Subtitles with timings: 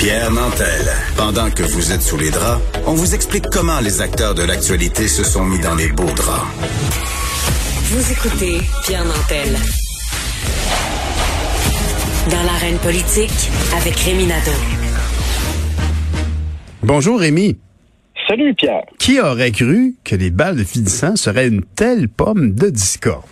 [0.00, 0.88] Pierre Nantel.
[1.14, 5.06] Pendant que vous êtes sous les draps, on vous explique comment les acteurs de l'actualité
[5.06, 6.48] se sont mis dans les beaux draps.
[7.92, 9.52] Vous écoutez Pierre Nantel.
[12.30, 14.56] Dans l'arène politique, avec Rémi Nadeau.
[16.82, 17.58] Bonjour Rémi.
[18.26, 18.86] Salut Pierre.
[18.98, 23.26] Qui aurait cru que les balles de finissant seraient une telle pomme de discorde?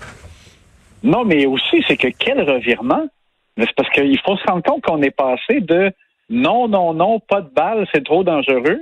[1.02, 3.08] Non, mais aussi, c'est que quel revirement?
[3.56, 5.90] C'est parce qu'il faut se rendre compte qu'on est passé de
[6.30, 8.80] non, non, non, pas de balles, c'est trop dangereux,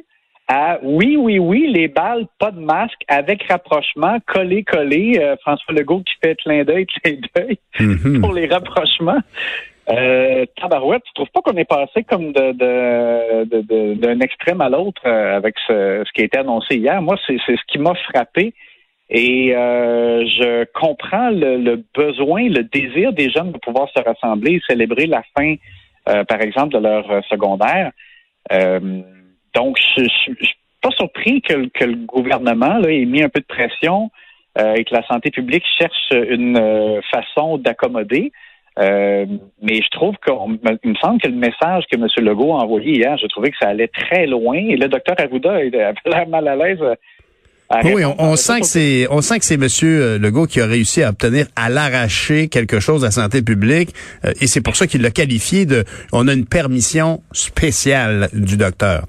[0.48, 5.18] à oui, oui, oui, les balles, pas de masque, avec rapprochement, collé, collé.
[5.18, 8.20] Euh, François Legault qui fait clin d'œil, clin d'œil Mhm.
[8.20, 9.18] pour les rapprochements.
[9.88, 14.60] Euh, tabarouette, tu trouves pas qu'on est passé comme de, de, de- de- d'un extrême
[14.60, 17.00] à l'autre euh, avec ce, ce qui a été annoncé hier?
[17.02, 18.52] Moi, c'est, c'est ce qui m'a frappé.
[19.08, 24.54] Et euh, je comprends le, le besoin, le désir des jeunes de pouvoir se rassembler
[24.54, 25.54] et célébrer la fin,
[26.08, 27.90] euh, par exemple, de leur euh, secondaire.
[28.52, 29.02] Euh,
[29.54, 33.46] donc, je je- je suis pas surpris que, le- gouvernement ait mis un peu de
[33.46, 34.10] pression
[34.58, 36.58] et que la santé publique cherche une
[37.10, 38.32] façon d'accommoder.
[38.78, 40.34] Mais je trouve qu'il
[40.90, 42.06] me semble que le message que M.
[42.24, 44.56] Legault a envoyé hier, je trouvais que ça allait très loin.
[44.56, 45.70] Et le docteur Arruda avait
[46.06, 46.80] l'air mal à l'aise.
[47.84, 51.10] Oui, on, sent que c'est, on sent que c'est Monsieur Legault qui a réussi à
[51.10, 53.90] obtenir à l'arracher quelque chose à la santé publique,
[54.24, 55.84] euh, et c'est pour ça qu'il l'a qualifié de.
[56.12, 59.04] On a une permission spéciale du docteur.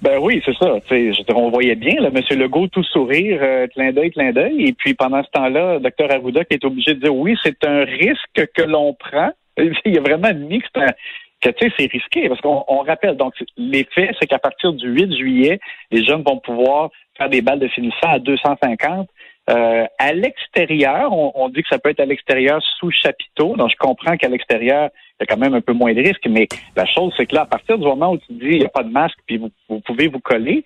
[0.00, 0.78] Ben oui, c'est ça.
[0.88, 2.38] Je on voyait bien, là, M.
[2.38, 4.68] Legault tout sourire, euh, clin d'œil, clin d'œil.
[4.68, 7.84] Et puis pendant ce temps-là, Dr Arruda qui est obligé de dire oui, c'est un
[7.84, 9.30] risque que l'on prend.
[9.58, 10.92] Il y a vraiment admis que c'est un
[11.40, 14.88] que tu sais, c'est risqué parce qu'on on rappelle donc l'effet, c'est qu'à partir du
[14.88, 15.60] 8 juillet,
[15.90, 19.08] les jeunes vont pouvoir faire des balles de finissant à 250.
[19.50, 23.56] Euh, à l'extérieur, on, dit que ça peut être à l'extérieur sous chapiteau.
[23.56, 26.26] Donc, je comprends qu'à l'extérieur, il y a quand même un peu moins de risques,
[26.28, 26.46] mais
[26.76, 28.70] la chose, c'est que là, à partir du moment où tu dis il n'y a
[28.70, 30.64] pas de masque, puis vous, pouvez vous coller,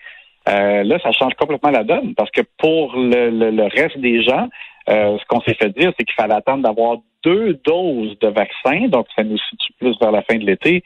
[0.48, 2.14] euh, là, ça change complètement la donne.
[2.14, 4.48] Parce que pour le reste des gens,
[4.88, 8.88] euh, ce qu'on s'est fait dire, c'est qu'il fallait attendre d'avoir deux doses de vaccin.
[8.88, 10.82] Donc, ça nous situe plus vers la fin de l'été.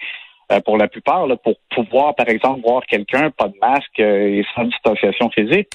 [0.53, 4.39] Euh, pour la plupart, là, pour pouvoir, par exemple, voir quelqu'un, pas de masque euh,
[4.39, 5.69] et sans distanciation physique.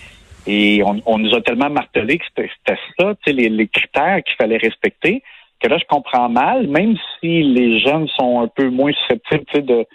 [0.47, 4.57] Et on, on nous a tellement martelé que c'était ça, les, les critères qu'il fallait
[4.57, 5.21] respecter,
[5.59, 9.85] que là, je comprends mal, même si les jeunes sont un peu moins susceptibles de,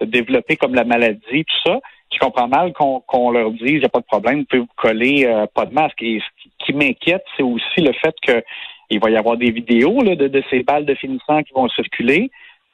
[0.00, 1.80] de développer comme la maladie, tout ça,
[2.12, 4.68] je comprends mal qu'on leur dise, il n'y a pas de problème, vous pouvez vous
[4.76, 6.00] coller, euh, pas de masque.
[6.02, 8.42] Et ce qui- qui m'inquiète, c'est aussi le fait que
[8.88, 11.68] il va y avoir des vidéos là, de, de ces balles de finissant qui vont
[11.70, 12.30] circuler.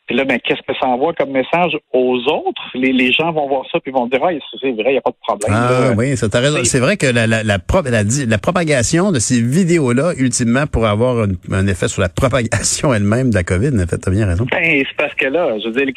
[0.09, 2.61] Puis là, ben, qu'est-ce que ça envoie comme message aux autres?
[2.75, 4.31] Les, les gens vont voir ça puis vont dire, ah,
[4.61, 5.53] c'est vrai, il n'y a pas de problème.
[5.57, 5.95] Ah là.
[5.97, 6.59] oui, ça t'a raison.
[6.59, 10.89] c'est- C'est vrai que la, la, la, la la propagation de ces vidéos-là, ultimement, pourrait
[10.91, 13.69] avoir un, un effet sur la propagation elle-même de la COVID.
[13.81, 14.47] En fait, t'as bien raison.
[14.51, 15.95] Ben, c'est parce que là, je veux dire,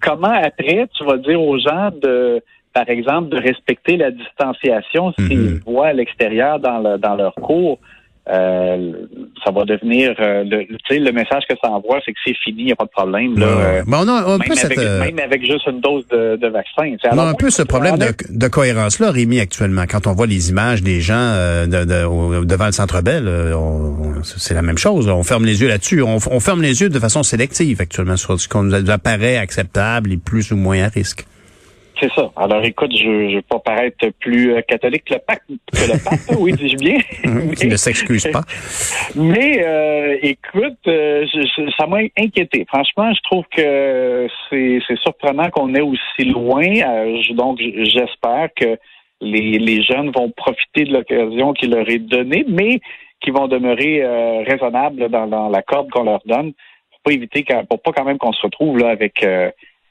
[0.00, 2.42] comment après tu vas dire aux gens de,
[2.74, 5.60] par exemple, de respecter la distanciation s'ils Mhm.
[5.66, 7.78] voient à l'extérieur dans, le, dans leur cours?
[8.30, 8.92] Euh,
[9.44, 12.66] ça va devenir euh, le, le message que ça envoie, c'est que c'est fini, il
[12.66, 13.38] n'y a pas de problème.
[13.38, 15.80] Là, euh, Bon, on a un peu même, cette, avec, euh, même avec juste une
[15.80, 16.94] dose de, de vaccin.
[17.12, 19.84] on a un peu ce problème de, de cohérence-là, Rémi, actuellement.
[19.88, 23.54] Quand on voit les images des gens euh, de, de- devant le Centre Bell, euh,
[24.22, 25.06] c'est la même chose.
[25.06, 25.14] là.
[25.14, 26.02] On ferme les yeux là-dessus.
[26.02, 30.12] On, on ferme les yeux de façon sélective actuellement sur ce qu'on nous apparaît acceptable
[30.12, 31.24] et plus ou moins à risque.
[32.00, 32.30] C'est ça.
[32.36, 36.04] Alors écoute, je ne vais pas paraître plus euh, catholique que le pape, que le
[36.04, 36.98] pape oui, dis-je bien.
[37.56, 38.42] Qui ne s'excuse pas.
[39.16, 42.64] Mais euh, écoute, euh, je- ça m'a inquiété.
[42.68, 46.62] Franchement, je trouve que c'est surprenant qu'on est aussi loin.
[46.66, 48.78] Euh, je- donc, j'espère que
[49.20, 52.78] les, les jeunes vont profiter de l'occasion qui leur est donnée, mais
[53.20, 56.52] qui vont demeurer euh, raisonnables dans, dans la corde qu'on leur donne
[56.92, 59.24] pour pas éviter, pour pas quand même qu'on se retrouve là avec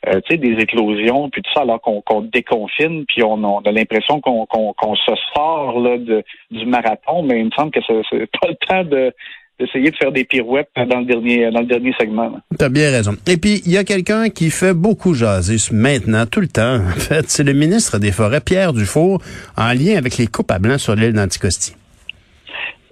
[0.07, 3.71] euh, tu sais, des éclosions, puis tout ça, alors qu'on déconfine, puis on, on a
[3.71, 8.47] l'impression qu'on se sort là, de, du marathon, mais il me semble que c'est pas
[8.47, 9.13] le temps de
[9.59, 12.31] d'essayer de faire des pirouettes dans le dernier dans le dernier segment.
[12.59, 13.13] T'as bien raison.
[13.27, 16.99] Et puis, il y a quelqu'un qui fait beaucoup jaser maintenant, tout le temps, en
[16.99, 17.27] fait.
[17.27, 19.19] C'est le ministre des Forêts, Pierre Dufour,
[19.57, 21.75] en lien avec les coupes à blanc sur l'île d'Anticosti.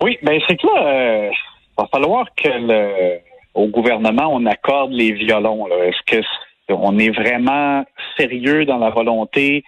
[0.01, 1.29] Oui, ben c'est que là, euh,
[1.77, 3.19] va falloir que le,
[3.53, 5.67] au gouvernement on accorde les violons.
[5.67, 6.21] Est-ce que
[6.69, 7.83] on est vraiment
[8.17, 9.63] sérieux dans la volonté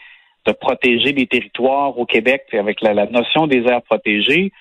[0.46, 4.52] de protéger les territoires au Québec avec la, notion des aires protégées,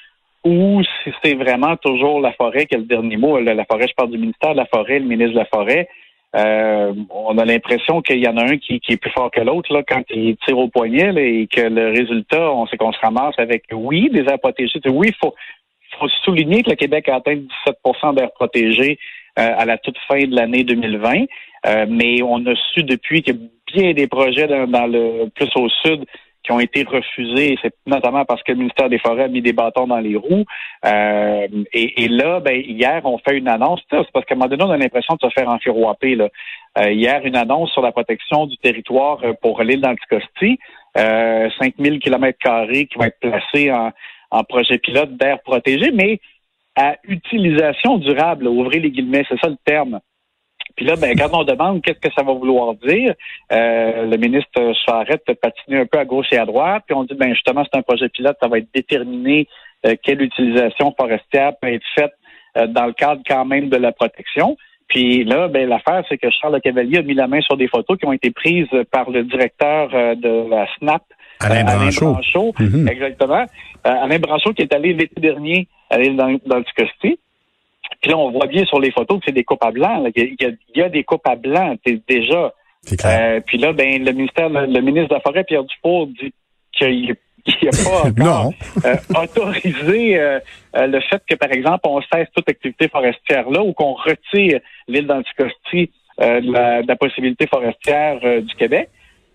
[0.45, 3.39] ou si c'est vraiment toujours la forêt qui a le dernier mot.
[3.39, 5.89] La, forêt, je parle du ministère de la Forêt, le ministre de la Forêt.
[6.35, 9.73] Euh, on a l'impression qu'il y en a un qui, est plus fort que l'autre
[9.73, 13.65] là quand il tire au poignet et que le résultat, on qu'on se ramasse avec
[13.73, 14.81] oui des aires protégées.
[14.87, 15.35] Oui, il faut,
[16.25, 17.37] souligner que le Québec a atteint
[17.87, 18.99] 17% d'aires protégées
[19.37, 21.25] à la toute fin de l'année 2020,
[21.67, 25.51] euh, mais on a su depuis qu'il y a bien des projets dans, le plus
[25.57, 26.05] au sud
[26.45, 27.59] qui ont été refusés.
[27.61, 30.45] C'est notamment parce que le ministère des Forêts a mis des bâtons dans les roues.
[30.85, 33.81] Euh, et, et, là, ben, hier, on fait une annonce.
[33.91, 36.15] C'est parce qu'à un moment donné, on a l'impression de se faire enfiroiper.
[36.15, 36.29] Là.
[36.79, 40.61] Euh, hier, une annonce sur la protection du territoire euh, pour l'île d'Anticosti.
[40.97, 43.91] Euh, 5000 kilomètres carrés qui vont être placés en,
[44.31, 46.21] en projet pilote d'air protégé, mais
[46.77, 50.01] à utilisation durable, ouvrez les guillemets, c'est ça le terme.
[50.77, 53.15] Puis là, ben, quand on demande qu'est-ce que ça va vouloir dire,
[53.51, 57.15] euh, le ministre Charette patiner un peu à gauche et à droite, puis on dit,
[57.15, 59.49] ben justement, c'est un projet pilote, ça va être déterminé
[59.87, 62.13] euh, quelle utilisation forestière peut être faite
[62.59, 64.57] euh, dans le cadre quand même de la protection.
[64.89, 67.99] Puis là, ben, l'affaire, c'est que Charles Cavalier a mis la main sur des photos
[67.99, 71.03] qui ont été prises par le directeur de la SNAP,
[71.41, 72.13] Alain Branchot.
[72.13, 72.89] Branchot mm-hmm.
[72.89, 73.47] Exactement.
[73.83, 77.19] Alain Branchot qui est allé l'été dernier aller dans, dans le Ticosti.
[78.01, 80.05] Puis là, on voit bien sur les photos que c'est des coupes à blanc.
[80.15, 81.77] Il, y a, il, y a, des coupes à blanc
[82.09, 82.53] déjà.
[83.05, 86.33] Euh, puis là, ben le ministère, le, ministre de la Forêt, Pierre Dufour, dit
[86.73, 87.17] qu'il
[87.63, 88.53] n'a pas encore
[88.85, 90.41] euh, autorisé euh,
[90.75, 95.07] le fait que, par exemple, on cesse toute activité forestière là ou qu'on retire l'île
[95.07, 98.89] d'Anticosti de la, de, la, possibilité forestière du Québec.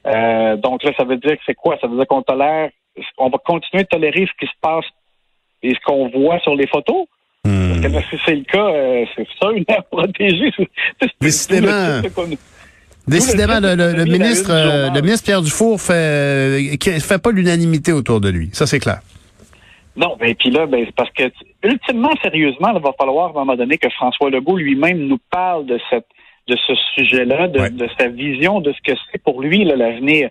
[0.05, 1.77] donc là, ça veut dire que c'est quoi?
[1.79, 2.69] Ça veut dire qu'on tolère,
[3.17, 4.85] on va continuer de tolérer ce qui se passe
[5.63, 7.05] et ce qu'on voit sur les photos.
[7.45, 7.81] Hmm.
[7.81, 10.51] Parce que si c'est le cas, euh, c'est ça, une aire protégée.
[11.19, 12.01] Décidément.
[13.07, 17.91] Décidément, le, le, le ministre, euh, le ministre Pierre Dufour fait, euh, fait pas l'unanimité
[17.91, 18.49] autour de lui.
[18.53, 18.99] Ça, c'est clair.
[19.95, 21.23] Non, ben puis là, ben, parce que
[21.63, 25.65] ultimement, sérieusement, il va falloir à un moment donné que François Legault lui-même nous parle
[25.65, 26.05] de cette
[26.47, 30.29] de ce sujet-là, de, de, sa vision de ce que c'est pour lui l'avenir,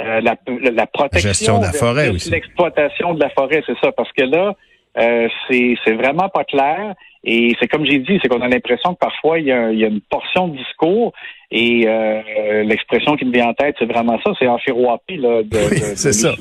[0.00, 0.36] euh, la,
[0.70, 4.22] la, protection, gestion de la forêt aussi, l'exploitation de la forêt, c'est ça, parce que
[4.22, 4.54] là,
[4.98, 6.94] euh, c'est vraiment pas clair.
[7.24, 9.78] Et c'est comme j'ai dit, c'est qu'on a l'impression que parfois il y, a, il
[9.78, 11.12] y, a, une portion de discours
[11.54, 15.58] et euh, l'expression qui me vient en tête, c'est vraiment ça, c'est enfiroapé là, de,
[15.70, 16.32] oui, c'est ça.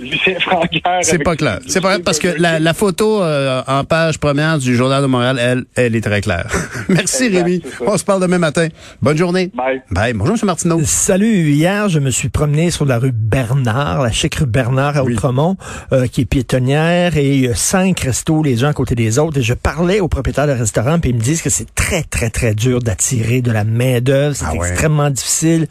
[1.02, 1.60] C'est pas clair.
[1.68, 5.38] C'est pas parce que la, la photo euh, en page première du Journal de Montréal,
[5.38, 6.48] elle, elle est très claire.
[6.90, 7.62] Merci Rémi.
[7.86, 8.70] On se parle demain matin.
[9.02, 9.52] Bonne journée.
[9.54, 9.82] Bye.
[9.92, 10.14] Bye.
[10.14, 10.46] Bonjour M.
[10.46, 10.80] Martineau.
[10.84, 11.52] Salut.
[11.52, 15.58] Hier, je me suis promené sur la rue Bernard, la chic rue Bernard à Outremont,
[15.92, 19.20] euh, qui est piétonnière et il y a cinq restos les uns à côté des
[19.20, 19.40] autres.
[19.40, 22.30] Et je parlais au propriétaire de restaurant puis ils me disent que c'est très très
[22.30, 24.36] très dur d'attirer de la main d'œuvre.
[24.38, 25.68] C'est ah extrêmement difficile.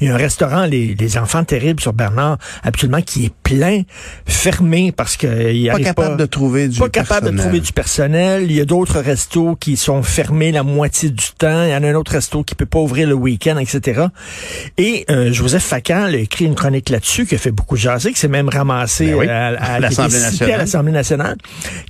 [0.00, 3.82] Il y a un restaurant, les, les Enfants Terribles sur Bernard, absolument qui est plein,
[4.26, 8.44] fermé parce que il pas capable de trouver du pas capable de trouver du personnel.
[8.44, 11.64] Il y a d'autres restos qui sont fermés la moitié du temps.
[11.64, 14.06] Il y en a un autre resto qui peut pas ouvrir le week-end, etc.
[14.76, 18.18] Et euh, Joseph Facan a écrit une chronique là-dessus qui a fait beaucoup jaser, qui
[18.18, 20.54] s'est même ramassé ben à, l'Assemblée nationale.
[20.54, 21.36] à l'Assemblée nationale,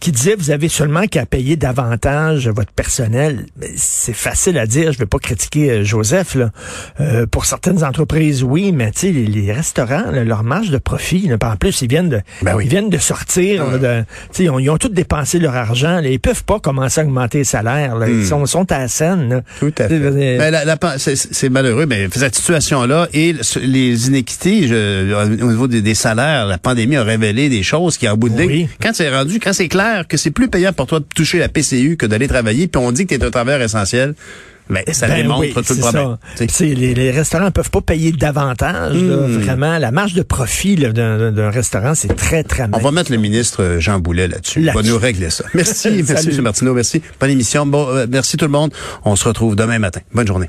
[0.01, 3.47] qui disait vous avez seulement qu'à payer davantage votre personnel.
[3.77, 4.93] C'est facile à dire.
[4.93, 6.51] Je vais pas critiquer euh, Joseph là.
[7.01, 11.37] Euh, pour certaines entreprises, oui, mais tu sais, les, restaurants, leur marge de profit, là,
[11.41, 13.79] en plus, ils viennent de, ben ils viennent de sortir.
[13.79, 14.05] de,
[14.39, 16.01] ils, ont, ils ont tous dépensé leur argent.
[16.01, 17.97] Là, ils peuvent pas commencer à augmenter les salaires.
[17.97, 18.09] Là.
[18.09, 18.25] Ils hmm.
[18.25, 19.43] sont, sont à la scène.
[19.59, 19.99] Tout à fait.
[19.99, 20.67] Ben,
[20.99, 26.97] c'est malheureux, mais cette situation-là et les inéquités je, au niveau des, salaires, la pandémie
[26.97, 30.07] a révélé des choses qui, en bout de ligne, quand c'est rendu, quand c'est clair
[30.07, 32.93] que c'est plus payant pour toi de toucher la PCU que d'aller travailler, puis on
[32.93, 34.15] dit que tu es un travailleur essentiel,
[34.69, 36.17] mais ça ben démontre tout le problème.
[36.61, 38.97] Les, les, restaurants peuvent pas payer davantage.
[38.97, 39.39] Hmm.
[39.41, 43.63] vraiment, la marge de profit d'un restaurant, c'est très, très On va mettre le ministre
[43.63, 44.61] euh, Jean Boulet là-dessus.
[44.61, 45.45] Il va nous régler ça.
[45.55, 46.43] Merci, merci, M.
[46.43, 46.75] Martineau.
[46.75, 47.03] Merci.
[47.21, 47.67] Bonne émission.
[47.67, 48.73] Bon, euh, merci tout le monde.
[49.05, 50.01] On se retrouve demain matin.
[50.13, 50.49] Bonne journée.